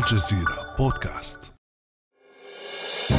[0.00, 1.52] الجزيرة بودكاست.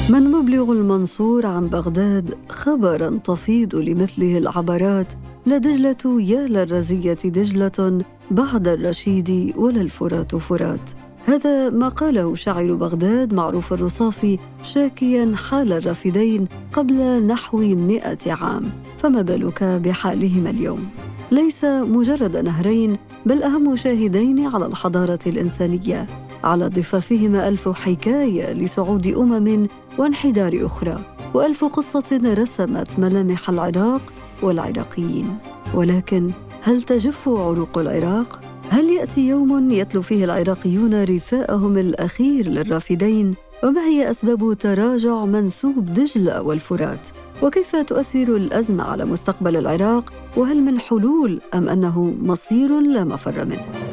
[0.10, 5.08] من مبلغ المنصور عن بغداد خبرا تفيض لمثله العبرات
[5.46, 10.90] لا دجلة يا للرزية دجلة بعد الرشيد ولا الفرات فرات.
[11.26, 18.64] هذا ما قاله شاعر بغداد معروف الرصافي شاكيا حال الرافدين قبل نحو مئة عام.
[18.98, 20.90] فما بالك بحالهما اليوم؟
[21.32, 26.08] ليس مجرد نهرين بل أهم شاهدين على الحضارة الإنسانية.
[26.44, 31.02] على ضفافهما ألف حكاية لصعود أمم وانحدار أخرى
[31.34, 34.02] وألف قصة رسمت ملامح العراق
[34.42, 35.38] والعراقيين
[35.74, 43.82] ولكن هل تجف عروق العراق؟ هل يأتي يوم يتلو فيه العراقيون رثاءهم الأخير للرافدين؟ وما
[43.82, 47.08] هي أسباب تراجع منسوب دجلة والفرات؟
[47.44, 53.91] وكيف تؤثر الأزمة على مستقبل العراق؟ وهل من حلول أم أنه مصير لا مفر منه؟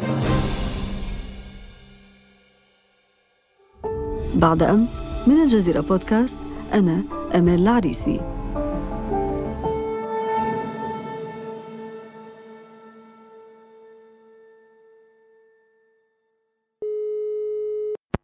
[4.35, 6.37] بعد أمس من الجزيرة بودكاست
[6.75, 7.03] أنا
[7.35, 8.21] أمال العريسي.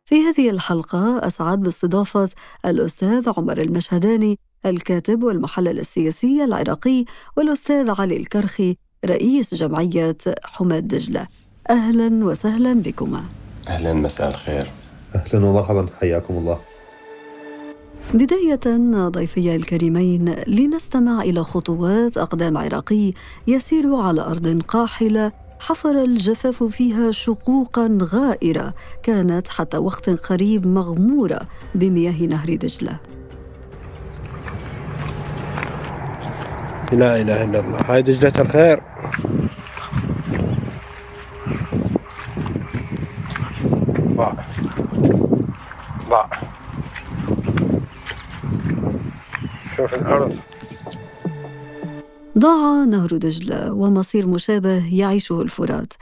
[0.05, 2.28] في هذه الحلقة أسعد باستضافة
[2.66, 7.05] الأستاذ عمر المشهداني الكاتب والمحلل السياسي العراقي
[7.36, 11.27] والأستاذ علي الكرخي رئيس جمعية حماة دجلة.
[11.70, 13.24] أهلا وسهلا بكما.
[13.68, 14.83] أهلا مساء الخير.
[15.14, 15.86] أهلا ومرحبا.
[16.00, 16.58] حياكم الله.
[18.14, 18.60] بداية
[19.08, 23.12] ضيفي الكريمين لنستمع إلى خطوات أقدام عراقي
[23.46, 31.40] يسير على أرض قاحلة حفر الجفاف فيها شقوقا غائرة كانت حتى وقت قريب مغمورة
[31.74, 32.96] بمياه نهر دجلة.
[36.92, 37.76] لا إله إلا الله.
[37.84, 38.82] هاي دجلة الخير.
[44.16, 44.53] ضاع
[46.14, 46.30] ضاع
[49.76, 50.36] شوف الأرض.
[52.39, 55.92] ضاع نهر دجلة ومصير مشابه يعيشه الفرات.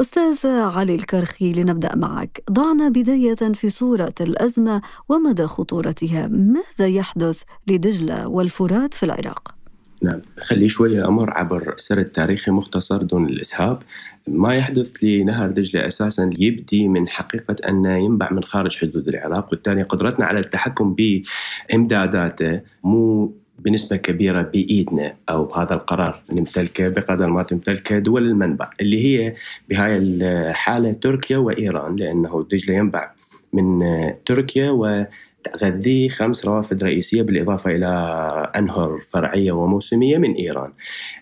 [0.00, 2.42] أستاذ علي الكرخي لنبدأ معك.
[2.50, 6.26] ضعنا بداية في صورة الأزمة ومدى خطورتها.
[6.26, 9.54] ماذا يحدث لدجلة والفرات في العراق؟
[10.02, 13.82] نعم خلي شوية أمر عبر سرد تاريخي مختصر دون الإسهاب.
[14.32, 19.82] ما يحدث لنهر دجلة أساسا يبدي من حقيقة أن ينبع من خارج حدود العراق وبالتالي
[19.82, 20.96] قدرتنا على التحكم
[21.70, 29.04] بإمداداته مو بنسبة كبيرة بإيدنا أو هذا القرار نمتلكه بقدر ما تمتلكه دول المنبع اللي
[29.04, 29.34] هي
[29.68, 33.10] بهاي الحالة تركيا وإيران لأنه دجلة ينبع
[33.52, 33.82] من
[34.26, 35.04] تركيا و
[35.44, 37.86] تغذيه خمس روافد رئيسية بالإضافة إلى
[38.56, 40.72] أنهر فرعية وموسمية من إيران.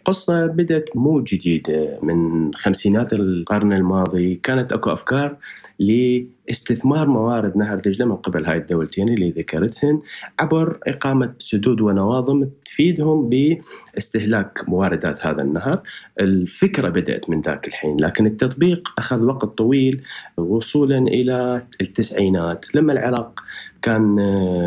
[0.05, 1.99] قصة بدأت مو جديدة.
[2.03, 5.37] من خمسينات القرن الماضي كانت أكو أفكار
[5.79, 10.01] لاستثمار موارد نهر دجلة من قبل هاي الدولتين اللي ذكرتهن
[10.39, 15.83] عبر إقامة سدود ونواظم تفيدهم باستهلاك مواردات هذا النهر.
[16.21, 20.03] الفكرة بدأت من ذاك الحين لكن التطبيق أخذ وقت طويل
[20.37, 23.41] وصولا إلى التسعينات لما العراق
[23.83, 24.03] كان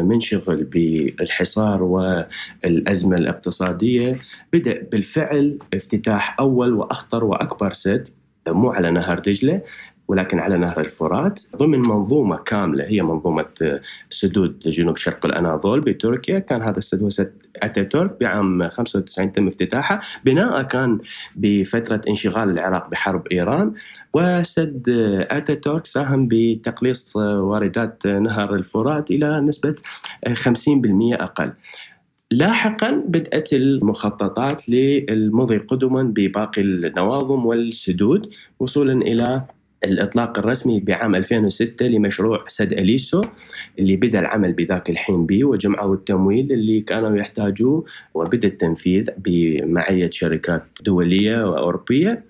[0.08, 4.18] منشغل بالحصار والأزمة الاقتصادية
[4.53, 8.09] بدأ بالفعل افتتاح أول وأخطر وأكبر سد
[8.48, 9.62] مو على نهر دجلة
[10.09, 16.40] ولكن على نهر الفرات ضمن منظومة كاملة هي منظومة سدود جنوب شرق الأناضول بتركيا.
[16.40, 20.02] كان هذا السد سد أتاتورك بعام 95 تم افتتاحه.
[20.25, 21.00] بناء كان
[21.36, 23.74] بفترة انشغال العراق بحرب إيران.
[24.14, 24.84] وسد
[25.31, 29.75] أتاتورك ساهم بتقليص واردات نهر الفرات إلى نسبة
[30.28, 31.53] 50% أقل.
[32.31, 39.46] لاحقا بدأت المخططات للمضي قدما بباقي النواظم والسدود وصولا إلى
[39.84, 43.22] الإطلاق الرسمي بعام 2006 لمشروع سد أليسو
[43.80, 50.64] اللي بدأ العمل بذاك الحين به وجمعوا التمويل اللي كانوا يحتاجوه وبدأ التنفيذ بمعية شركات
[50.82, 52.24] دولية وأوروبية.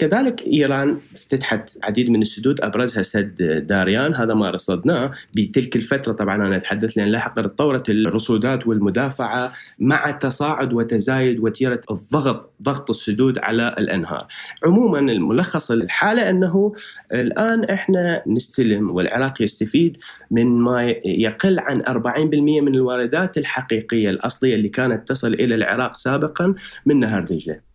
[0.00, 6.36] كذلك إيران افتتحت عديد من السدود أبرزها سد داريان هذا ما رصدناه بتلك الفترة طبعا
[6.36, 13.74] أنا أتحدث لأن لاحقا تطورت الرصودات والمدافعة مع تصاعد وتزايد وتيرة الضغط ضغط السدود على
[13.78, 14.26] الأنهار.
[14.66, 16.72] عموما الملخص الحالة أنه
[17.12, 19.96] الآن إحنا نستلم والعراق يستفيد
[20.30, 22.18] من ما يقل عن 40%
[22.60, 26.54] من الواردات الحقيقية الأصلية اللي كانت تصل إلى العراق سابقا
[26.86, 27.69] من نهر دجلة.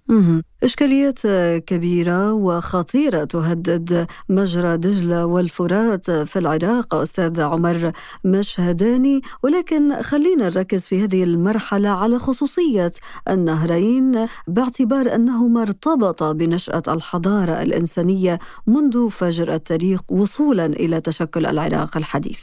[0.63, 1.19] إشكاليات
[1.67, 6.95] كبيرة وخطيرة تهدد مجرى دجلة والفرات في العراق.
[6.95, 7.91] أستاذ عمر
[8.23, 12.91] مشهداني ولكن خلينا نركز في هذه المرحلة على خصوصية
[13.29, 22.39] النهرين باعتبار أنهما ارتبطا بنشأة الحضارة الإنسانية منذ فجر التاريخ وصولا إلى تشكل العراق الحديث.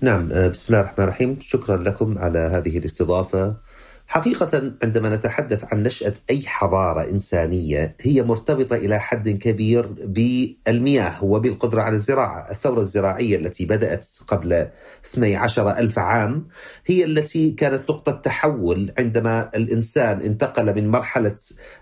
[0.00, 1.36] نعم بسم الله الرحمن الرحيم.
[1.40, 3.56] شكرا لكم على هذه الاستضافة.
[4.08, 11.82] حقيقة عندما نتحدث عن نشأة أي حضارة إنسانية هي مرتبطة إلى حد كبير بالمياه وبالقدرة
[11.82, 12.50] على الزراعة.
[12.50, 14.66] الثورة الزراعية التي بدأت قبل
[15.06, 16.48] 12 ألف عام
[16.86, 21.36] هي التي كانت نقطة تحول عندما الإنسان انتقل من مرحلة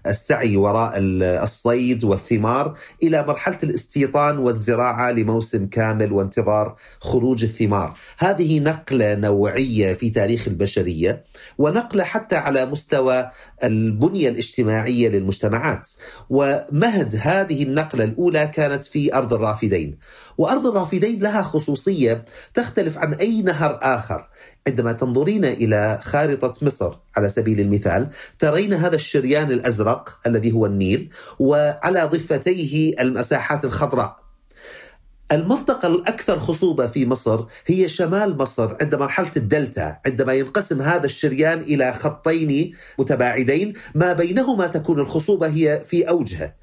[0.07, 7.97] السعي وراء الصيد والثمار إلى مرحلة الاستيطان والزراعة لموسم كامل وانتظار خروج الثمار.
[8.19, 11.25] هذه نقلة نوعية في تاريخ البشرية
[11.59, 13.31] ونقلة حتى على مستوى
[13.65, 15.89] البنية الاجتماعية للمجتمعات.
[16.31, 19.99] ومهد هذه النقلة الأولى كانت في أرض الرافدين.
[20.39, 22.25] وأرض الرافدين لها خصوصية
[22.55, 24.29] تختلف عن أي نهر آخر.
[24.67, 31.11] عندما تنظرين إلى خارطة مصر على سبيل المثال ترين هذا الشريان الأزرق الذي هو النيل
[31.39, 34.24] وعلى ضفتيه المساحات الخضراء.
[35.33, 41.61] المنطقة الأكثر خصوبة في مصر هي شمال مصر عند مرحلة الدلتا عندما ينقسم هذا الشريان
[41.61, 46.55] إلى خطين متباعدين ما بينهما تكون الخصوبة هي في أوجها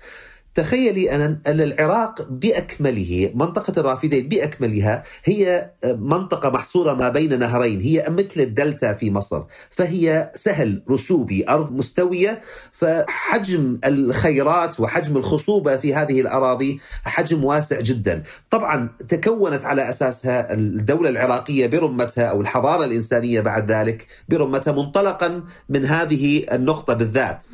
[0.55, 8.41] تخيلي أن العراق بأكمله منطقة الرافدين بأكملها هي منطقة محصورة ما بين نهرين هي مثل
[8.41, 16.79] الدلتا في مصر فهي سهل رسوبي أرض مستوية فحجم الخيرات وحجم الخصوبة في هذه الأراضي
[17.03, 18.23] حجم واسع جدا.
[18.51, 25.85] طبعا تكونت على أساسها الدولة العراقية برمتها أو الحضارة الإنسانية بعد ذلك برمتها منطلقا من
[25.85, 27.45] هذه النقطة بالذات.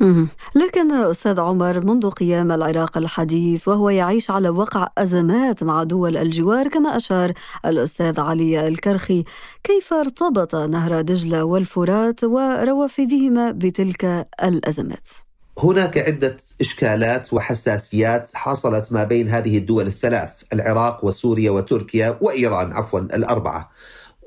[0.54, 6.16] لكن أستاذ عمر منذ قيام العراق العراق الحديث وهو يعيش على وقع أزمات مع دول
[6.16, 7.32] الجوار كما أشار
[7.66, 9.24] الأستاذ علي الكرخي
[9.64, 15.08] كيف ارتبط نهر دجلة والفرات وروافدهما بتلك الأزمات؟
[15.58, 23.00] هناك عدة إشكالات وحساسيات حصلت ما بين هذه الدول الثلاث العراق وسوريا وتركيا وإيران عفوا
[23.00, 23.70] الأربعة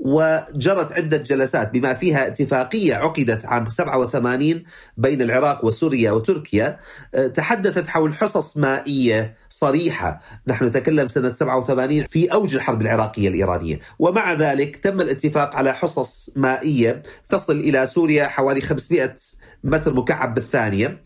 [0.02, 4.64] وجرت عدة جلسات بما فيها اتفاقية عقدت عام 87
[4.98, 6.80] بين العراق وسوريا وتركيا
[7.16, 10.22] آه، تحدثت حول حصص مائية صريحة.
[10.48, 13.80] نحن نتكلم سنة 87 في أوج الحرب العراقية الإيرانية.
[14.00, 19.16] ومع ذلك تم الاتفاق على حصص مائية تصل إلى سوريا حوالي 500
[19.64, 21.02] متر مكعب بالثانية.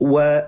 [0.00, 0.40] و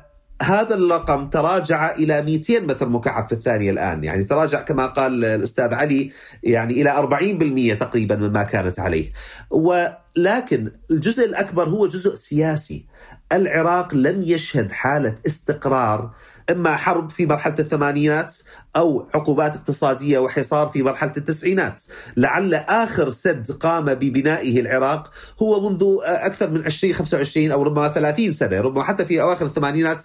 [0.43, 5.75] هذا الرقم تراجع إلى 200 متر مكعب في الثانية الآن، يعني تراجع كما قال الأستاذ
[5.75, 6.13] علي
[6.43, 9.13] يعني إلى 40% تقريبا مما كانت عليه.
[9.51, 12.87] ولكن الجزء الأكبر هو جزء سياسي.
[13.33, 16.11] العراق لم يشهد حالة استقرار
[16.51, 18.37] إما حرب في مرحلة الثمانينات
[18.77, 21.81] أو عقوبات اقتصادية وحصار في مرحلة التسعينات،
[22.17, 25.11] لعل آخر سد قام ببنائه العراق
[25.43, 30.03] هو منذ أكثر من 20 25 أو ربما 30 سنة، ربما حتى في أواخر الثمانينات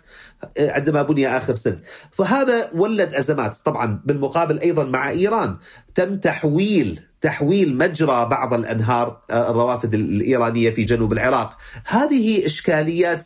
[0.59, 1.79] عندما بني آخر سد،
[2.11, 5.57] فهذا ولد أزمات، طبعا بالمقابل أيضا مع إيران.
[5.95, 13.25] تم تحويل تحويل مجرى بعض الأنهار الروافد الإيرانية في جنوب العراق، هذه إشكاليات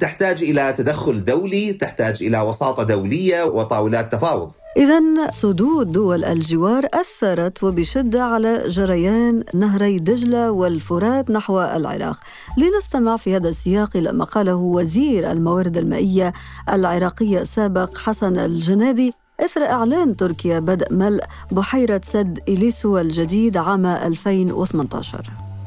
[0.00, 4.50] تحتاج إلى تدخل دولي، تحتاج إلى وساطة دولية وطاولات تفاوض.
[4.76, 12.20] إذا سدود دول الجوار أثرت وبشدة على جريان نهري دجلة والفرات نحو العراق.
[12.58, 16.32] لنستمع في هذا السياق إلى ما قاله وزير الموارد المائية
[16.72, 19.12] العراقية السابق حسن الجنابي.
[19.40, 25.20] إثر إعلان تركيا بدء ملء بحيرة سد إليسو الجديد عام 2018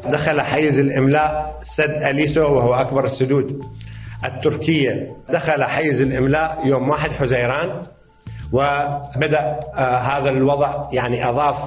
[0.06, 3.64] دخل حيز الإملاء سد أليسو وهو أكبر السدود
[4.26, 7.82] التركية دخل حيز الإملاء يوم 1 حزيران
[8.52, 11.58] وبدأ آه، هذا الوضع يعني أضاف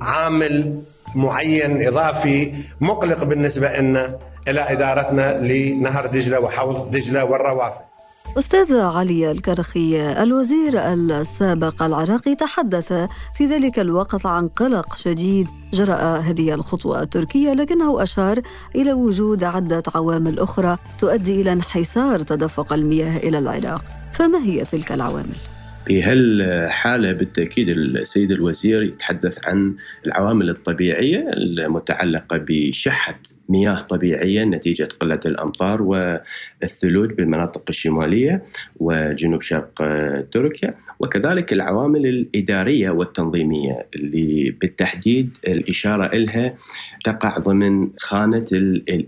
[0.00, 0.82] عامل
[1.14, 4.18] معين إضافي مقلق بالنسبة لنا
[4.48, 7.91] إلى إدارتنا لنهر دجلة وحوض دجلة والروافد.
[8.38, 12.92] أستاذ علي الكرخي الوزير السابق العراقي تحدث
[13.36, 18.42] في ذلك الوقت عن قلق شديد جرأ هذه الخطوة التركية لكنه أشار
[18.74, 24.92] إلى وجود عدة عوامل أخرى تؤدي إلى انحسار تدفق المياه إلى العراق فما هي تلك
[24.92, 25.36] العوامل؟
[25.86, 29.74] في هالحالة بالتأكيد السيد الوزير يتحدث عن
[30.06, 33.20] العوامل الطبيعية المتعلقة بشحة
[33.52, 38.42] مياه طبيعية نتيجة قلة الأمطار والثلوج بالمناطق الشمالية
[38.76, 39.72] وجنوب شرق
[40.32, 40.74] تركيا.
[41.00, 46.54] وكذلك العوامل الإدارية والتنظيمية اللي بالتحديد الإشارة إلها
[47.04, 48.44] تقع ضمن خانة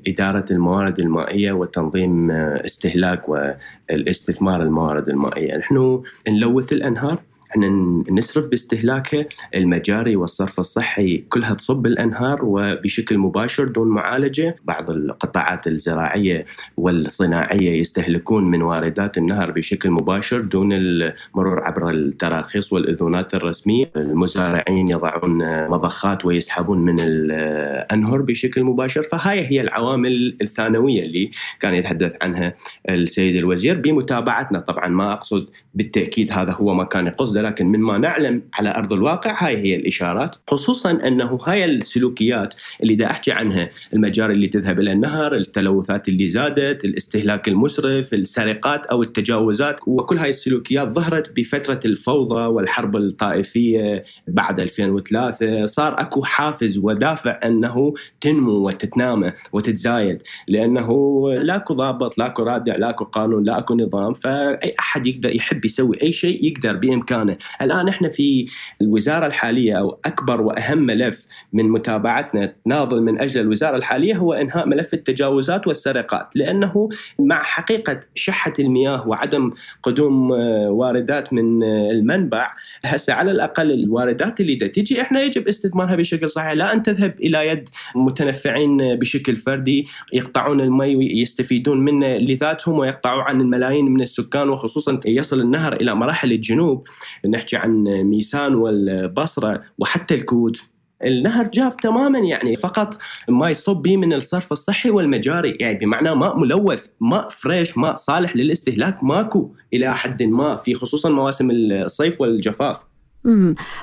[0.06, 5.56] إدارة الموارد المائية وتنظيم استهلاك والاستثمار الموارد المائية.
[5.56, 7.22] نحن نلوث الأنهار
[7.54, 7.68] إحنا
[8.10, 16.46] نسرف باستهلاكها المجاري والصرف الصحي كلها تصب بالأنهار وبشكل مباشر دون معالجة، بعض القطاعات الزراعية
[16.76, 25.68] والصناعية يستهلكون من واردات النهر بشكل مباشر دون المرور عبر التراخيص والأذونات الرسمية، المزارعين يضعون
[25.68, 31.30] مضخات ويسحبون من الأنهر بشكل مباشر، فهاي هي العوامل الثانوية اللي
[31.60, 32.54] كان يتحدث عنها
[32.88, 34.58] السيد الوزير بمتابعتنا.
[34.58, 39.46] طبعا ما أقصد بالتأكيد هذا هو ما كان يقصده لكن مما نعلم على أرض الواقع
[39.46, 40.36] هاي هي الإشارات.
[40.48, 46.28] خصوصا أنه هاي السلوكيات اللي دا أحكي عنها المجاري اللي تذهب إلى النهر التلوثات اللي
[46.28, 54.60] زادت الاستهلاك المسرف السرقات أو التجاوزات وكل هاي السلوكيات ظهرت بفترة الفوضى والحرب الطائفية بعد
[54.60, 60.88] 2003 صار أكو حافز ودافع أنه تنمو وتتنامى وتتزايد لأنه
[61.32, 66.44] لاكو ضابط لاكو رادع لاكو قانون لاكو نظام فأي أحد يقدر يحب يسوي أي شيء
[66.44, 67.33] يقدر بإمكانه.
[67.62, 68.46] الآن إحنا في
[68.82, 74.68] الوزارة الحالية أو أكبر وأهم ملف من متابعتنا ناضل من أجل الوزارة الحالية هو إنهاء
[74.68, 76.88] ملف التجاوزات والسرقات لأنه
[77.18, 82.52] مع حقيقة شحة المياه وعدم قدوم آه، واردات من آه، المنبع
[82.84, 86.52] هسه على الأقل الواردات اللي تجي إحنا يجب استثمارها بشكل صحيح.
[86.52, 93.40] لا ان تذهب إلى يد متنفعين بشكل فردي يقطعون المي ويستفيدون منه لذاتهم ويقطعوا عن
[93.40, 96.88] الملايين من السكان وخصوصا يصل النهر إلى مراحل الجنوب.
[97.26, 100.60] نحكي عن ميسان والبصرة وحتى الكوت.
[101.04, 105.56] النهر جاف تماما يعني فقط ما يصب به من الصرف الصحي والمجاري.
[105.60, 111.08] يعني بمعنى ماء ملوث ماء فريش ماء صالح للاستهلاك ماكو إلى حد ما في خصوصا
[111.08, 112.78] مواسم الصيف والجفاف.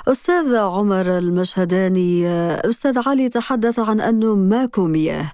[0.08, 2.28] أستاذ عمر المشهداني
[2.70, 5.32] أستاذ علي تحدث عن أنه ماكو مياه.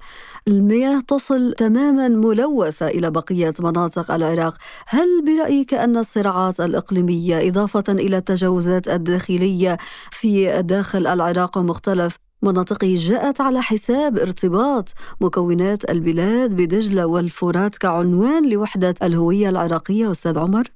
[0.47, 4.57] المياه تصل تماما ملوثة إلى بقية مناطق العراق.
[4.87, 9.77] هل برأيك أن الصراعات الإقليمية إضافة إلى التجاوزات الداخلية
[10.11, 18.95] في داخل العراق ومختلف مناطقه جاءت على حساب ارتباط مكونات البلاد بدجلة والفرات كعنوان لوحدة
[19.03, 20.11] الهوية العراقية.
[20.11, 20.71] أستاذ عمر؟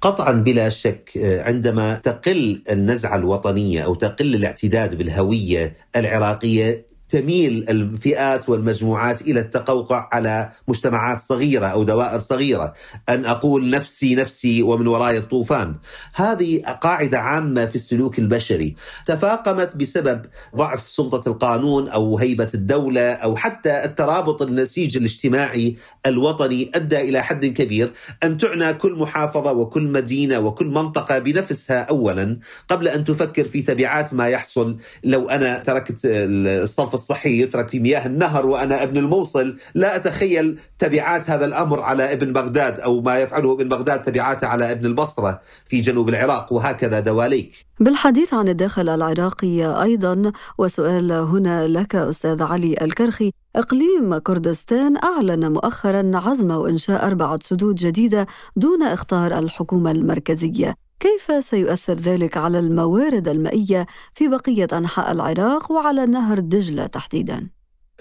[0.00, 1.10] قطعا بلا شك
[1.46, 10.50] عندما تقل النزعة الوطنية أو تقل الاعتداد بالهوية العراقية تميل الفئات والمجموعات إلى التقوقع على
[10.68, 12.74] مجتمعات صغيرة أو دوائر صغيرة،
[13.08, 15.74] أن أقول نفسي نفسي ومن وراي الطوفان.
[16.14, 18.76] هذه قاعدة عامة في السلوك البشري،
[19.06, 20.22] تفاقمت بسبب
[20.56, 25.76] ضعف سلطة القانون أو هيبة الدولة أو حتى الترابط النسيج الاجتماعي
[26.06, 27.92] الوطني أدى إلى حد كبير.
[28.24, 32.38] أن تعنى كل محافظة وكل مدينة وكل منطقة بنفسها اولا
[32.68, 34.78] قبل أن تفكر في تبعات ما يحصل.
[35.04, 39.56] لو أنا تركت الصف الصحي يترك في مياه النهر وأنا ابن الموصل.
[39.74, 44.70] لا أتخيل تبعات هذا الأمر على ابن بغداد أو ما يفعله ابن بغداد تبعاته على
[44.72, 47.66] ابن البصرة في جنوب العراق وهكذا دواليك.
[47.80, 53.30] بالحديث عن الداخل العراقي أيضا وسؤال هنا لك أستاذ علي الكرخي.
[53.56, 60.74] إقليم كردستان أعلن مؤخرا عزمه إنشاء أربعة سدود جديدة دون إخطار الحكومة المركزية.
[61.02, 67.48] كيف سيؤثر ذلك على الموارد المائية في بقية أنحاء العراق وعلى نهر دجلة تحديداً؟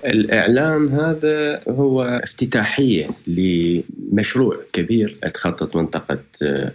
[0.05, 6.19] الإعلان هذا هو افتتاحية لمشروع كبير تخطط منطقة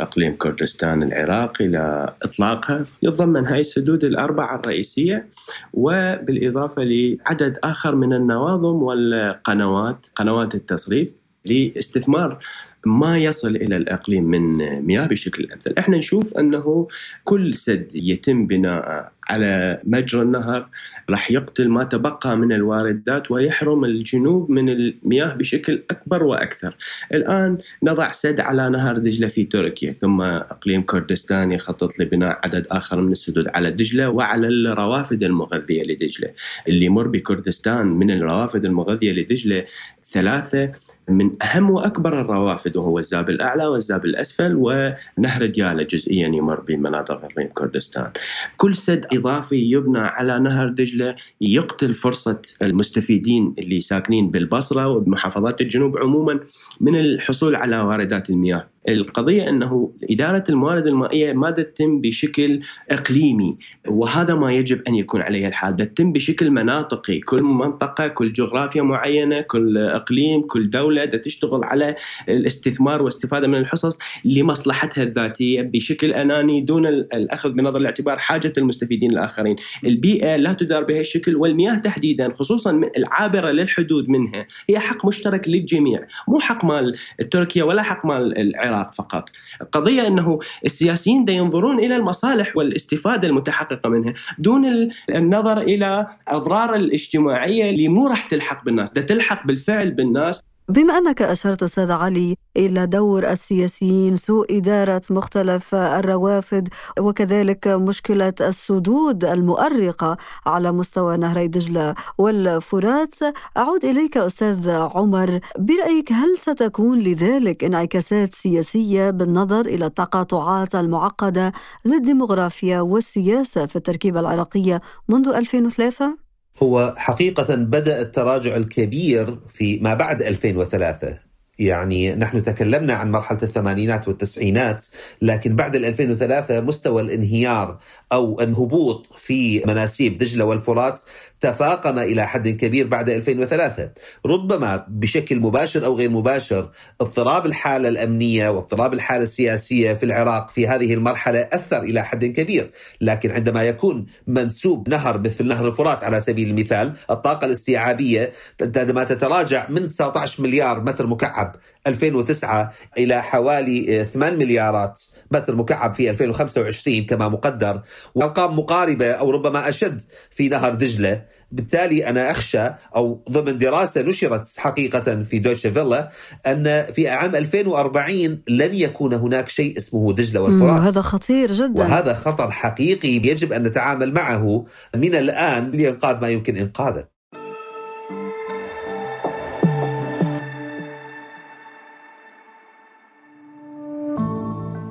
[0.01, 5.27] إقليم كردستان العراق إلى إطلاقها يتضمن هاي السدود الأربعة الرئيسية
[5.73, 11.09] وبالإضافة لعدد آخر من النواظم والقنوات قنوات التصريف
[11.45, 12.39] لاستثمار
[12.87, 16.89] ما يصل إلى الإقليم من مياه بشكل أمثل، إحنا نشوف أنه
[17.25, 20.69] كل سد يتم بناءه على مجرى النهر
[21.11, 26.77] راح يقتل ما تبقى من الواردات ويحرم الجنوب من المياه بشكل أكبر وأكثر.
[27.15, 33.01] الآن نضع سد على نهر دجلة في تركيا ثم إقليم كردستان يخطط لبناء عدد آخر
[33.01, 36.29] من السدود على دجله وعلى الروافد المغذية لدجلة.
[36.69, 39.65] اللي يمر بكردستان من الروافد المغذية لدجلة
[40.09, 40.73] ثلاثة
[41.09, 47.49] من أهم وأكبر الروافد وهو الزاب الأعلى والزاب الأسفل ونهر ديالى جزئيا يمر بمناطق إقليم
[47.49, 48.11] كردستان.
[48.57, 55.99] كل سد إضافي يبنى على نهر دجلة يقتل فرصة المستفيدين اللي ساكنين بالبصرة وبمحافظات الجنوب
[55.99, 56.41] عموما
[56.81, 58.67] من الحصول على واردات المياه.
[58.89, 63.57] القضية أنه إدارة الموارد المائية ما تتم بشكل إقليمي
[63.89, 65.77] وهذا ما يجب أن يكون عليه الحال.
[65.77, 71.97] تتم بشكل مناطقي كل منطقة كل جغرافيا معينة كل إقليم كل دولة تشتغل على
[72.29, 79.57] الاستثمار واستفادة من الحصص لمصلحتها الذاتية بشكل أناني دون الأخذ بنظر الاعتبار حاجة المستفيدين الآخرين.
[79.85, 86.07] البيئة لا تدار بهذا الشكل والمياه تحديدا خصوصا العابرة للحدود منها هي حق مشترك للجميع.
[86.29, 86.97] مو حق مال
[87.31, 88.76] تركيا ولا حق مال العراق.
[88.85, 89.31] فقط.
[89.61, 97.71] القضية أنه السياسيين دا ينظرون إلى المصالح والاستفادة المتحققة منها دون النظر إلى أضرار الاجتماعية
[97.71, 100.43] اللي مو راح تلحق بالناس دا تلحق بالفعل بالناس.
[100.69, 106.69] بما أنك أشرت أستاذ علي إلى دور السياسيين سوء إدارة مختلف الروافد
[106.99, 113.15] وكذلك مشكلة السدود المؤرقة على مستوى نهري دجلة والفرات
[113.57, 121.53] أعود إليك أستاذ عمر برأيك هل ستكون لذلك انعكاسات سياسية بالنظر إلى التقاطعات المعقدة
[121.85, 126.26] للديمغرافيا والسياسة في التركيبة العراقية منذ 2003؟
[126.63, 131.27] هو حقيقة بدأ التراجع الكبير في ما بعد 2003
[131.59, 134.87] يعني نحن تكلمنا عن مرحلة الثمانينات والتسعينات
[135.23, 137.79] لكن بعد 2003 مستوى الانهيار
[138.13, 141.01] أو الهبوط في مناسيب دجلة والفرات
[141.41, 143.91] تفاقم إلى حد كبير بعد 2003
[144.27, 150.69] ربما بشكل مباشر أو غير مباشر اضطراب الحالة الأمنية واضطراب الحالة السياسية في العراق في
[150.69, 152.71] هذه المرحلة أثر إلى حد كبير.
[153.01, 159.69] لكن عندما يكون منسوب نهر مثل نهر الفرات على سبيل المثال الطاقة الاستيعابية عندما تتراجع
[159.69, 165.03] من 19 مليار متر مكعب 2009 إلى حوالي 8 مليارات.
[165.31, 167.83] متر مكعب في 2025 كما مقدر.
[168.15, 171.23] وأرقام مقاربة أو ربما أشد في نهر دجلة.
[171.53, 176.11] بالتالي أنا أخشى أو ضمن دراسة نشرت حقيقة في دويتشه فيلا
[176.47, 180.81] أن في عام 2040 لن يكون هناك شيء اسمه دجلة والفرات.
[180.81, 181.81] هذا خطير جدا.
[181.81, 184.65] وهذا خطر حقيقي يجب أن نتعامل معه
[184.97, 187.16] من الآن لإنقاذ ما يمكن إنقاذه.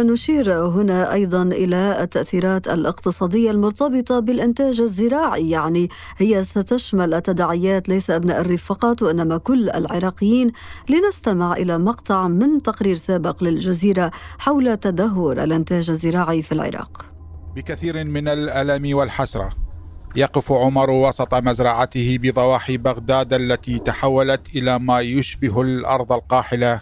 [0.00, 5.50] ونشير هنا أيضا إلى التأثيرات الاقتصادية المرتبطة بالإنتاج الزراعي.
[5.50, 10.52] يعني هي ستشمل التداعيات ليس أبناء الريف فقط وإنما كل العراقيين.
[10.88, 17.04] لنستمع إلى مقطع من تقرير سابق للجزيرة حول تدهور الإنتاج الزراعي في العراق.
[17.56, 19.50] بكثير من الألم والحسرة
[20.16, 26.80] يقف عمر وسط مزرعته بضواحي بغداد التي تحولت إلى ما يشبه الأرض القاحلة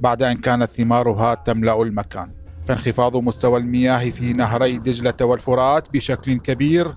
[0.00, 2.45] بعد أن كانت ثمارها تملأ المكان.
[2.66, 6.92] فانخفاض مستوى المياه في نهري دجلة والفرات بشكل كبير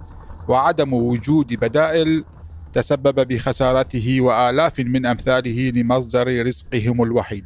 [0.47, 2.25] وعدم وجود بدائل
[2.73, 7.45] تسبب بخسارته وآلاف من أمثاله لمصدر رزقهم الوحيد.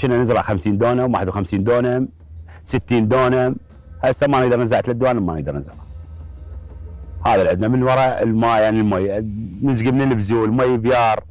[0.00, 2.08] كنا نزرع 50 دونم 51 دونم
[2.62, 3.56] 60 دونم؟
[4.02, 5.74] هسه ما نقدر نزرع ثلاث دوانم ما نقدر نزرع.
[7.26, 9.20] هذا اللي عندنا من وراء الماء يعني المي
[9.62, 11.24] نسقي من البزول مي بيار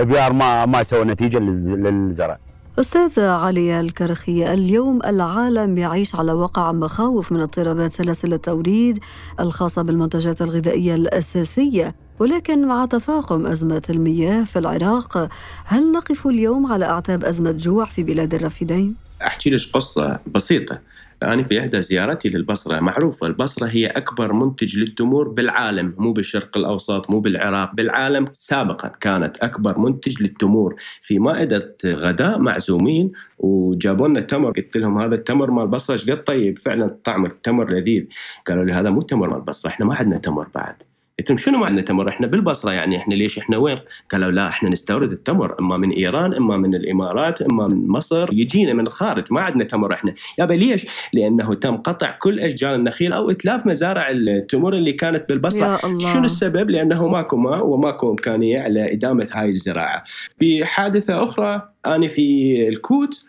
[0.00, 2.38] بيار ما ما سوى نتيجة للزرع.
[2.80, 8.98] أستاذ علي الكرخي اليوم العالم يعيش على وقع مخاوف من اضطرابات سلاسل التوريد
[9.40, 15.28] الخاصة بالمنتجات الغذائية الأساسية ولكن مع تفاقم أزمة المياه في العراق
[15.64, 20.78] هل نقف اليوم على أعتاب أزمة جوع في بلاد الرافدين؟ أحكي لك قصة بسيطة
[21.22, 22.80] أنا في إحدى زياراتي للبصرة.
[22.80, 28.88] معروفة البصرة هي أكبر منتج للتمور بالعالم مو بالشرق الأوسط مو بالعراق بالعالم سابقا.
[28.88, 30.76] كانت أكبر منتج للتمور.
[31.02, 36.58] في مائدة غداء معزومين وجابوا لنا تمر قلت لهم هذا التمر مال البصرة قد؟ طيب
[36.58, 38.04] فعلا طعم التمر لذيذ.
[38.46, 40.87] قالوا لي هذا مو تمر مال البصرة إحنا ما عندنا تمر بعد.
[41.18, 43.78] قلت لهم شنو معنى تمر؟ إحنا بالبصرة يعني إحنا ليش إحنا وين؟
[44.10, 48.72] قالوا لا إحنا نستورد التمر إما من إيران إما من الإمارات إما من مصر يجينا
[48.72, 53.30] من الخارج ما عندنا تمر إحنا، يابا ليش؟ لأنه تم قطع كل أشجار النخيل أو
[53.30, 56.12] إتلاف مزارع التمور اللي كانت بالبصرة، يا الله.
[56.12, 60.04] شنو السبب؟ لأنه ماكو ماء وماكو إمكانية على إدامة هاي الزراعة.
[60.40, 63.20] بحادثه أخرى أنا في الكوت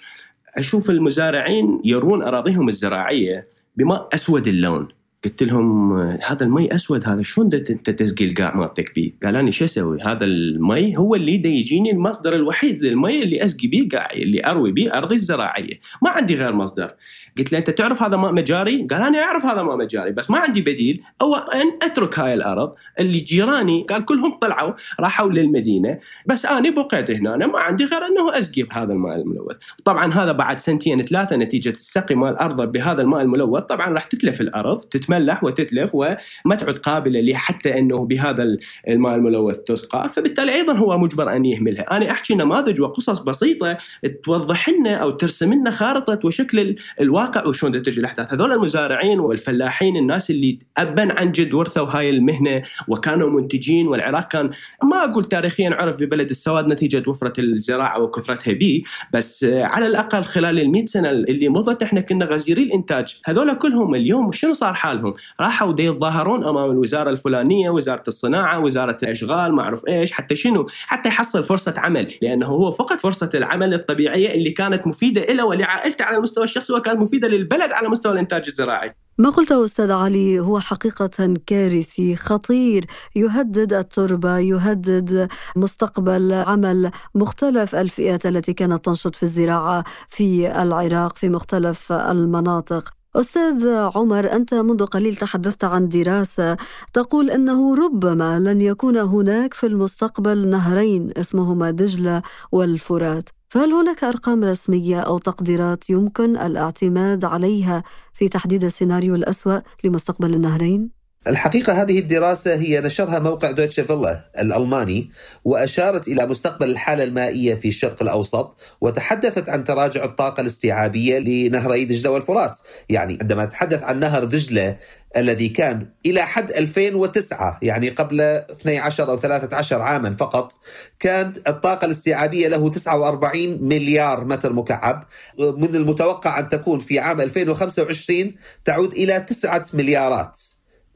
[0.58, 3.48] أشوف المزارعين يرون أراضيهم الزراعية
[3.78, 4.88] بماء أسود اللون
[5.26, 9.66] قلت لهم هذا المي أسود هذا شلون انت تسقي القاع مالتك بيه؟ قال أنا شو
[9.66, 14.46] أسوي؟ هذا المي هو اللي دا يجيني المصدر الوحيد للمي اللي أسقي بيه قاعي اللي
[14.46, 16.96] أروي بيه أرضي الزراعية، ما عندي غير مصدر.
[17.38, 20.38] قلت له أنت تعرف هذا ماء مجاري؟ قال أنا أعرف هذا ماء مجاري بس ما
[20.38, 26.46] عندي بديل أو أن أترك هاي الأرض اللي جيراني قال كلهم طلعوا راحوا للمدينة بس
[26.46, 29.56] أنا بقيت هنا أنا ما عندي غير أنه أسقي بهذا الماء الملوث.
[29.86, 34.42] طبعا هذا بعد سنتين ثلاثة نتيجة السقي مال الأرض بهذا الماء الملوث طبعا راح تتلف
[34.42, 34.80] الأرض
[35.10, 40.10] تتملح وتتلف وما تعد قابلة لحتى أنه بهذا الماء الملوث تسقى.
[40.10, 41.98] فبالتالي أيضا هو مجبر أن يهملها.
[41.98, 43.78] أنا أحكي نماذج وقصص بسيطة
[44.24, 47.46] توضح لنا أو ترسم لنا خارطة وشكل الواقع.
[47.46, 53.30] وشلون تجي الاحداث هذول المزارعين والفلاحين الناس اللي ابا عن جد ورثوا هاي المهنة وكانوا
[53.30, 54.50] منتجين والعراق كان
[54.84, 60.60] ما أقول تاريخيا عرف ببلد السواد نتيجة وفرة الزراعة وكثرتها به بس على الأقل خلال
[60.60, 63.22] ال سنة اللي مضت إحنا كنا غزيري الإنتاج.
[63.26, 69.56] هذول كلهم اليوم شنو صار حالهم راحوا يتظاهرون أمام الوزارة الفلانية وزارة الصناعة وزارة الأشغال
[69.56, 74.34] ما أعرف إيش حتى شنو حتى يحصل فرصة عمل لأنه هو فقط فرصة العمل الطبيعية
[74.34, 78.96] اللي كانت مفيدة له ولعائلته على المستوى الشخصي وكانت مفيدة للبلد على مستوى الإنتاج الزراعي.
[79.18, 82.86] ما قلته أستاذ علي هو حقيقة كارثي خطير
[83.16, 91.30] يهدد التربة يهدد مستقبل عمل مختلف الفئات التي كانت تنشط في الزراعة في العراق في
[91.30, 92.99] مختلف المناطق.
[93.16, 96.58] أستاذ عمر أنت منذ قليل تحدثت عن دراسة
[96.94, 104.44] تقول أنه ربما لن يكون هناك في المستقبل نهرين اسمهما دجلة والفرات فهل هناك أرقام
[104.44, 112.56] رسمية أو تقديرات يمكن الاعتماد عليها في تحديد السيناريو الأسوأ لمستقبل النهرين؟ الحقيقة هذه الدراسة
[112.56, 115.12] هي نشرها موقع دويتشه فيلا الألماني
[115.46, 122.10] وأشارت إلى مستقبل الحالة المائية في الشرق الأوسط وتحدثت عن تراجع الطاقة الاستيعابية لنهري دجلة
[122.10, 122.60] والفرات.
[122.90, 124.78] يعني عندما تحدث عن نهر دجلة
[125.18, 130.54] الذي كان إلى حد 2009 يعني قبل 12 أو 13 عاما فقط
[131.00, 135.08] كانت الطاقة الاستيعابية له 49 مليار متر مكعب.
[135.40, 140.40] من المتوقع أن تكون في عام 2025 تعود إلى 9 مليارات.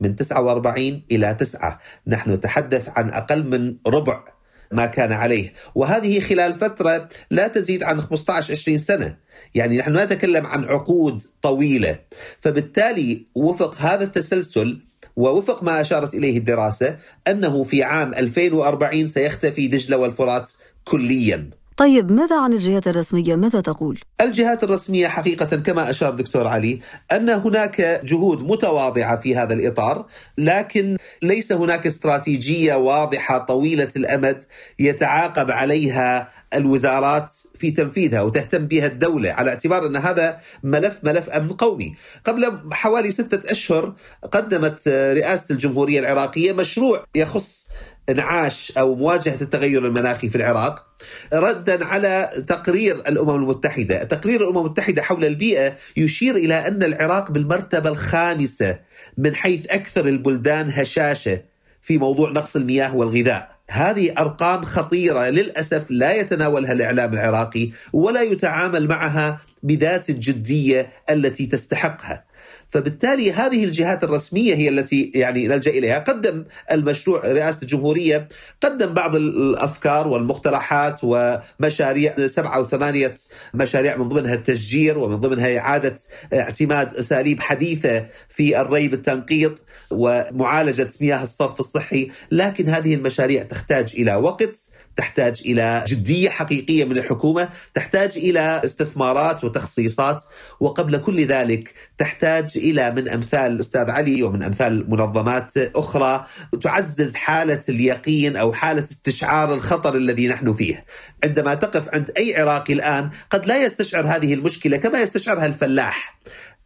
[0.04, 4.24] من 49 إلى 9 نحن نتحدث عن أقل من ربع
[4.72, 5.54] ما كان عليه.
[5.76, 9.18] وهذه خلال فترة لا تزيد عن 15-20 سنة.
[9.56, 12.00] يعني نحن نتكلم عن عقود طويلة.
[12.42, 14.82] فبالتالي وفق هذا التسلسل
[15.16, 20.52] ووفق ما أشارت إليه الدراسة أنه في عام 2040 سيختفي دجلة والفرات
[20.84, 21.63] كلياً.
[21.84, 26.80] طيب ماذا عن الجهات الرسمية؟ ماذا تقول؟ الجهات الرسمية حقيقة كما أشار دكتور علي
[27.12, 30.06] أن هناك جهود متواضعة في هذا الإطار
[30.38, 34.44] لكن ليس هناك استراتيجية واضحة طويلة الأمد
[34.80, 41.50] يتعاقب عليها الوزارات في تنفيذها وتهتم بها الدولة على اعتبار أن هذا ملف ملف أمن
[41.50, 43.94] قومي قبل حوالي ستة أشهر
[44.32, 47.70] قدمت رئاسة الجمهورية العراقية مشروع يخص
[48.10, 50.93] انعاش أو مواجهة التغير المناخي في العراق
[51.34, 57.90] ردا على تقرير الأمم المتحدة، تقرير الأمم المتحدة حول البيئة يشير إلى أن العراق بالمرتبة
[57.90, 58.80] الخامسة
[59.18, 61.42] من حيث أكثر البلدان هشاشة
[61.82, 63.56] في موضوع نقص المياه والغذاء.
[63.70, 72.24] هذه أرقام خطيرة للأسف لا يتناولها الإعلام العراقي ولا يتعامل معها بذات الجدية التي تستحقها.
[72.74, 76.00] فبالتالي هذه الجهات الرسمية هي التي يعني نلجأ إليها.
[76.00, 78.28] قدم المشروع رئاسة الجمهورية
[78.62, 83.16] قدم بعض الأفكار والمقترحات ومشاريع سبعة أو ثمانية
[83.54, 85.96] مشاريع من ضمنها التشجير ومن ضمنها إعادة
[86.34, 92.12] اعتماد أساليب حديثة في الري بالتنقيط ومعالجة مياه الصرف الصحي.
[92.32, 94.73] لكن هذه المشاريع تحتاج إلى وقت.
[94.98, 100.24] تحتاج إلى جدية حقيقية من الحكومة، تحتاج إلى استثمارات وتخصيصات
[100.60, 106.26] وقبل كل ذلك تحتاج إلى من أمثال الاستاذ علي ومن أمثال منظمات أخرى
[106.62, 110.86] تعزز حالة اليقين أو حالة استشعار الخطر الذي نحن فيه.
[111.24, 116.20] عندما تقف عند أي عراقي الآن قد لا يستشعر هذه المشكلة كما يستشعرها الفلاح.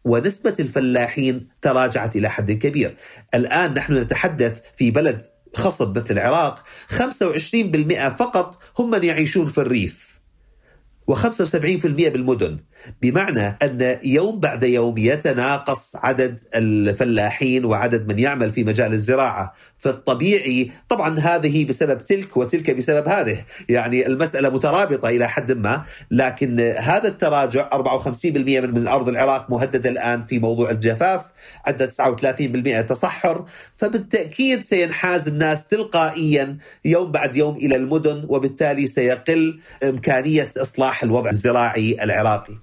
[0.04, 2.96] ونسبة الفلاحين تراجعت إلى حد كبير
[3.34, 5.22] الآن نحن نتحدث في بلد
[5.56, 10.18] خصب مثل العراق 25% فقط هم من يعيشون في الريف
[11.10, 12.58] و75% بالمدن.
[13.02, 19.54] بمعنى أن يوم بعد يوم يتناقص عدد الفلاحين وعدد من يعمل في مجال الزراعة.
[19.78, 23.44] فالطبيعي طبعا هذه بسبب تلك وتلك بسبب هذه.
[23.68, 30.22] يعني المسألة مترابطة إلى حد ما لكن هذا التراجع 54% من, أرض العراق مهددة الآن
[30.22, 31.22] في موضوع الجفاف
[31.66, 31.88] عندنا
[32.82, 33.44] 39% تصحر.
[33.76, 41.96] فبالتأكيد سينحاز الناس تلقائيا يوم بعد يوم إلى المدن وبالتالي سيقل إمكانية إصلاح الوضع الزراعي
[42.02, 42.54] العراقي.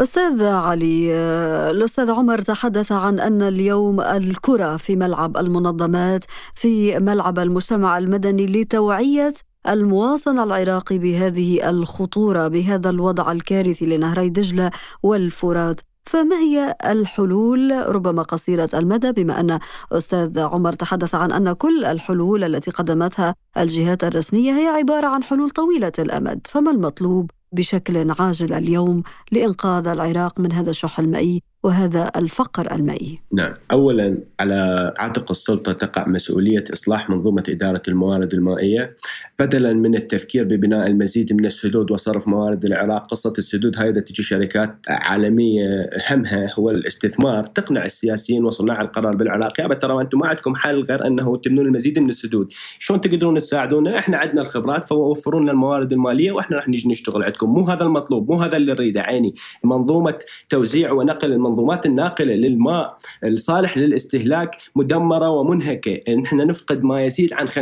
[0.00, 7.38] أستاذ علي آه، الأستاذ عمر تحدث عن أن اليوم الكرة في ملعب المنظمات في ملعب
[7.38, 9.34] المجتمع المدني لتوعية
[9.68, 14.70] المواطن العراقي بهذه الخطورة بهذا الوضع الكارثي لنهري دجلة
[15.02, 15.80] والفرات.
[16.06, 19.58] فما هي الحلول؟ ربما قصيرة المدى بما أن
[19.92, 25.50] أستاذ عمر تحدث عن أن كل الحلول التي قدمتها الجهات الرسمية هي عبارة عن حلول
[25.50, 26.46] طويلة الأمد.
[26.50, 33.20] فما المطلوب؟ بشكل عاجل اليوم لإنقاذ العراق من هذا الشح المائي وهذا الفقر المائي.
[33.32, 33.54] نعم.
[33.72, 38.96] أولا على عاتق السلطة تقع مسؤولية إصلاح منظومة إدارة الموارد المائية.
[39.38, 44.76] بدلا من التفكير ببناء المزيد من السدود وصرف موارد العراق قصة السدود هاي تجي شركات
[44.88, 47.46] عالمية همها هو الاستثمار.
[47.46, 49.60] تقنع السياسيين وصناع القرار بالعراق.
[49.60, 52.48] يا ترى أنتم ما عندكم حل غير أنه تبنون المزيد من السدود.
[52.78, 57.50] شلون تقدرون تساعدونا؟ إحنا عندنا الخبرات فوفروا لنا الموارد المالية وإحنا راح نجي نشتغل عندكم.
[57.50, 59.00] مو هذا المطلوب مو هذا اللي نريده.
[59.00, 60.18] عيني منظومة
[60.48, 66.14] توزيع ونقل المنظومات الناقلة للماء الصالح للاستهلاك مدمرة ومنهكة.
[66.14, 67.52] نحن نفقد ما يزيد عن 50%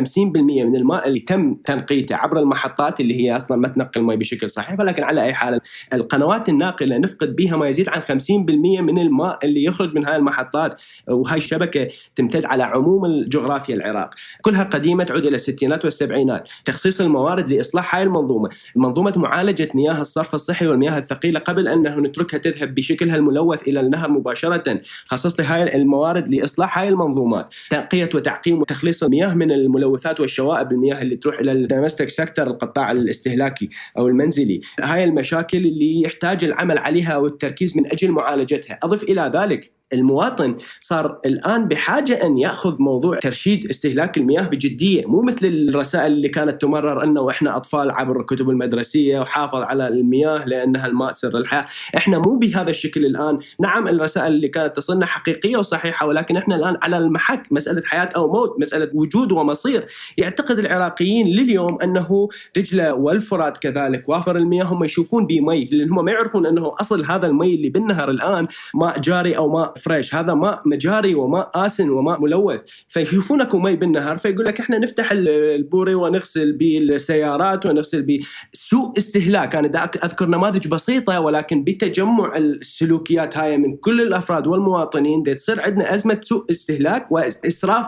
[0.65, 4.81] من الماء اللي تم تنقيته عبر المحطات اللي هي أصلا ما تنقل الماء بشكل صحيح
[4.81, 5.61] ولكن على أي حال
[5.93, 10.83] القنوات الناقلة نفقد بها ما يزيد عن 50% من الماء اللي يخرج من هاي المحطات
[11.09, 14.11] وهاي الشبكة تمتد على عموم الجغرافيا العراق.
[14.43, 16.51] كلها قديمة تعود إلى الستينات والسبعينات.
[16.65, 18.49] تخصيص الموارد لإصلاح هاي المنظومة.
[18.77, 24.11] منظومه معالجة مياه الصرف الصحي والمياه الثقيلة قبل أنه نتركها تذهب بشكلها الملوث إلى النهر
[24.11, 24.81] مباشرة.
[25.05, 27.55] خصص هاي الموارد لإصلاح هاي المنظومات.
[27.71, 32.91] تنقية وتعقيم وتخليص المياه من الملوثات والشوائب المياه اللي تروح إلى ال domestic sector القطاع
[32.91, 34.61] الاستهلاكي أو المنزلي.
[34.81, 38.79] هاي المشاكل اللي يحتاج العمل عليها والتركيز من أجل معالجتها.
[38.83, 45.23] أضف إلى ذلك المواطن صار الآن بحاجة أن يأخذ موضوع ترشيد استهلاك المياه بجدية، مو
[45.23, 50.87] مثل الرسائل اللي كانت تمرر إنه إحنا أطفال عبر الكتب المدرسية وحافظ على المياه لأنها
[50.87, 51.65] الماء سر الحياة،
[51.97, 56.77] إحنا مو بهذا الشكل الآن، نعم الرسائل اللي كانت تصلنا حقيقية وصحيحة ولكن إحنا الآن
[56.83, 57.43] على المحك.
[57.51, 64.37] مسألة حياة أو موت، مسألة وجود ومصير، يعتقد العراقيين لليوم أنه دجله والفرات كذلك وافر
[64.37, 68.11] المياه هم يشوفون به مي لأن هم ما يعرفون أنه أصل هذا المي اللي بالنهر
[68.11, 72.61] الآن ماء جاري أو ماء fresh هذا ماء مجاري وماء آسن وماء ملوث.
[72.89, 79.57] فيشوفون اكو مي بالنهر فيقول لك إحنا نفتح البوري ونغسل بالسيارات ونغسل بسوء استهلاك.
[79.57, 85.23] أنا أذكر نماذج بسيطة ولكن بتجمع السلوكيات هاي من كل الأفراد والمواطنين.
[85.23, 87.87] دي تصير عندنا أزمة سوء استهلاك وإسراف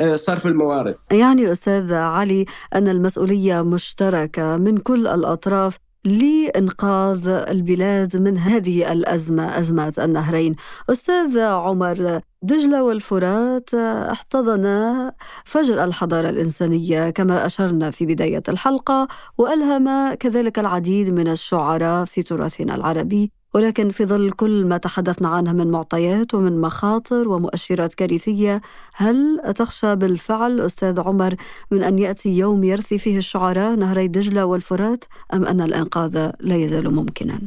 [0.00, 0.94] بصرف الموارد.
[1.12, 5.83] يعني أستاذ علي أن المسؤولية مشتركة من كل الأطراف.
[6.04, 10.56] لإنقاذ البلاد من هذه الأزمة أزمة النهرين.
[10.90, 15.12] أستاذ عمر دجلة والفرات احتضن
[15.44, 22.74] فجر الحضارة الإنسانية كما أشرنا في بداية الحلقة وألهم كذلك العديد من الشعراء في تراثنا
[22.74, 23.43] العربي.
[23.54, 28.60] ولكن في ظل كل ما تحدثنا عنه من معطيات ومن مخاطر ومؤشرات كارثية
[28.94, 31.34] هل تخشى بالفعل أستاذ عمر
[31.70, 36.94] من أن يأتي يوم يرثي فيه الشعراء نهري دجلة والفرات أم أن الإنقاذ لا يزال
[36.94, 37.40] ممكنا؟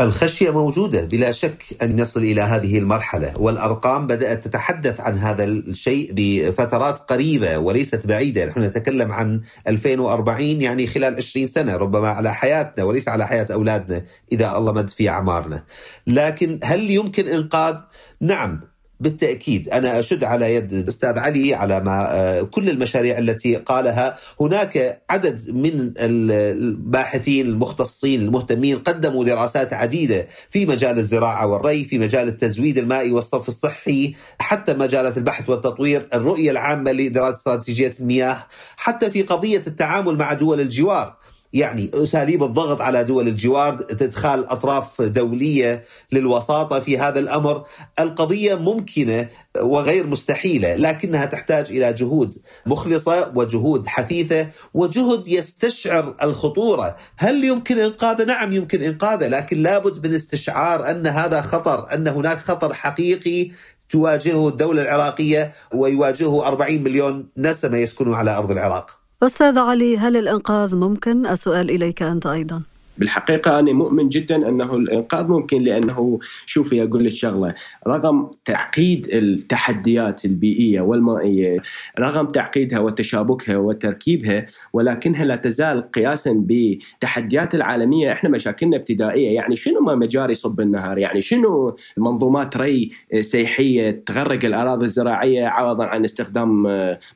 [0.00, 6.12] الخشية موجودة بلا شك أن نصل إلى هذه المرحلة والأرقام بدأت تتحدث عن هذا الشيء
[6.14, 8.46] بفترات قريبة وليست بعيدة.
[8.46, 14.04] نحن نتكلم عن 2040 يعني خلال 20 سنة ربما على حياتنا وليس على حياة أولادنا
[14.32, 15.64] إذا الله مد في أعمارنا.
[16.06, 17.76] لكن هل يمكن إنقاذ؟
[18.20, 18.60] نعم.
[19.00, 24.18] بالتأكيد أنا أشد على يد الأستاذ علي على ما آه، كل المشاريع التي قالها.
[24.40, 32.28] هناك عدد من الباحثين المختصين المهتمين قدموا دراسات عديدة في مجال الزراعة والري في مجال
[32.28, 39.22] التزويد المائي والصرف الصحي حتى مجالات البحث والتطوير الرؤية العامة لدراسة استراتيجية المياه حتى في
[39.22, 41.16] قضية التعامل مع دول الجوار.
[41.52, 47.64] يعني أساليب الضغط على دول الجوار ادخال أطراف دولية للوساطة في هذا الأمر،
[48.00, 49.28] القضية ممكنة
[49.60, 58.24] وغير مستحيلة، لكنها تحتاج إلى جهود مخلصة وجهود حثيثة وجهد يستشعر الخطورة، هل يمكن إنقاذه؟
[58.24, 63.50] نعم يمكن إنقاذه، لكن لابد من استشعار أن هذا خطر، أن هناك خطر حقيقي
[63.90, 69.07] تواجهه الدولة العراقية ويواجهه 40 مليون نسمة يسكنون على أرض العراق.
[69.22, 72.62] أستاذ علي هل الإنقاذ ممكن؟ السؤال إليك أنت أيضا
[72.98, 77.54] بالحقيقة أنا مؤمن جدا أنه الإنقاذ ممكن لأنه شوفي أقول لك شغلة
[77.86, 81.62] رغم تعقيد التحديات البيئية والمائية
[81.98, 88.12] رغم تعقيدها وتشابكها وتركيبها ولكنها لا تزال قياسا بتحديات العالمية.
[88.12, 94.44] إحنا مشاكلنا ابتدائية يعني شنو ما مجاري صب النهر يعني شنو منظومات ري سيحية تغرق
[94.44, 96.66] الأراضي الزراعية عوضا عن استخدام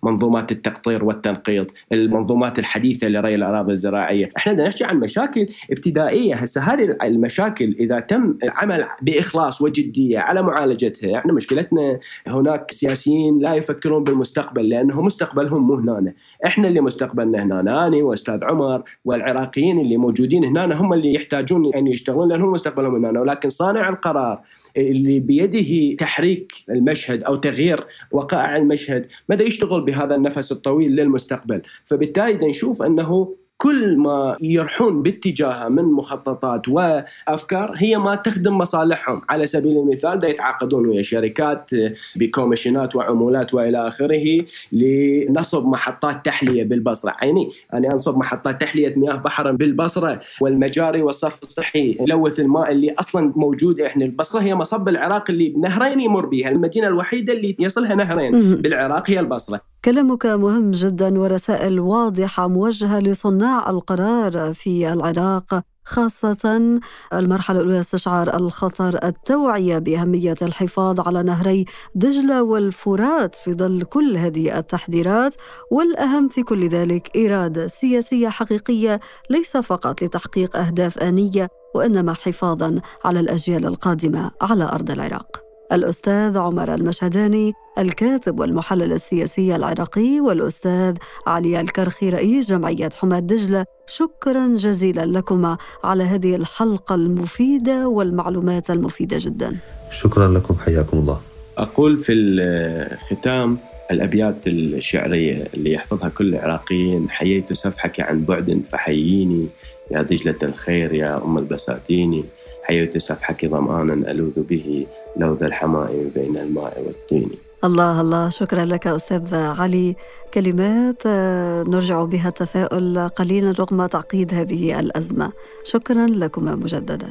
[0.03, 6.35] منظومات التقطير والتنقيط المنظومات الحديثة لري الأراضي الزراعية؟ إحنا نحكي عن مشاكل ابتدائية.
[6.35, 13.55] هسه هذه المشاكل إذا تم العمل بإخلاص وجدية على معالجتها إحنا مشكلتنا هناك سياسيين لا
[13.55, 16.13] يفكرون بالمستقبل لأنه مستقبلهم مو هنا
[16.47, 21.87] إحنا اللي مستقبلنا هنا أنا وأستاذ عمر والعراقيين اللي موجودين هنا هم اللي يحتاجون أن
[21.87, 24.41] يشتغلون لأنهم مستقبلهم هنا ولكن صانع القرار
[24.77, 32.49] اللي بيده تحريك المشهد أو تغيير وقائع المشهد مدى يشتغل بهذا النفس الطويل للمستقبل؟ فبالتالي
[32.49, 39.21] نشوف أنه كل ما يرحون باتجاهها من مخططات وأفكار هي ما تخدم مصالحهم.
[39.31, 41.71] على سبيل المثال دا يتعاقدون ويا شركات
[42.17, 47.13] بكوميشنات وعمولات وإلى آخره لنصب محطات تحلية بالبصرة.
[47.21, 53.33] عيني أنا أنصب محطات تحلية مياه بحر بالبصرة والمجاري والصرف الصحي يلوث الماء اللي أصلا
[53.37, 58.57] موجود إحنا البصرة هي مصب العراق اللي بنهرين يمر بها المدينة الوحيدة اللي يصلها نهرين
[58.57, 59.61] بالعراق هي البصرة.
[59.85, 66.79] كلامك مهم جدا ورسائل واضحة موجهة لصناع القرار في العراق خاصة
[67.13, 74.59] المرحلة الأولى استشعار الخطر التوعية بأهمية الحفاظ على نهري دجلة والفرات في ظل كل هذه
[74.59, 75.35] التحذيرات.
[75.71, 83.21] والأهم في كل ذلك إرادة سياسية حقيقية ليس فقط لتحقيق أهداف آنية وإنما حفاظا على
[83.21, 85.52] الأجيال القادمة على أرض العراق.
[85.73, 93.65] الأستاذ عمر المشهداني الكاتب والمحلل السياسي العراقي والأستاذ علي الكرخي رئيس جمعية حماة دجلة.
[93.87, 99.57] شكرا جزيلا لكما على هذه الحلقة المفيدة والمعلومات المفيدة جدا.
[99.91, 101.21] شكرا لكم حياكم الله.
[101.59, 103.59] أقول في الختام
[103.91, 107.11] الأبيات الشعرية اللي يحفظها كل العراقيين.
[107.11, 109.47] حييت سفحك عن بعد فحييني.
[109.91, 112.25] يا دجلة الخير يا أم البساتين
[112.63, 117.31] حييت سفحك ظمآنا ألوذ به لوذ الحمائم بين الماء والطين.
[117.65, 119.97] الله الله شكرا لك أستاذ علي.
[120.35, 125.33] كلمات آه، نرجع بها التفاؤل قليلا رغم تعقيد هذه الأزمة.
[125.65, 127.11] شكرا لكما مجددا.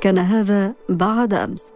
[0.00, 1.72] كان هذا بعد أمس.